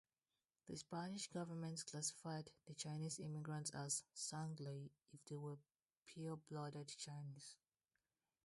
The 0.67 0.77
Spanish 0.77 1.27
government 1.27 1.85
classified 1.85 2.49
the 2.65 2.73
Chinese 2.73 3.19
immigrants 3.19 3.69
as 3.69 4.01
"Sangley" 4.15 4.89
if 5.13 5.23
they 5.25 5.35
were 5.35 5.59
pure-blooded 6.07 6.87
Chinese. 6.97 7.55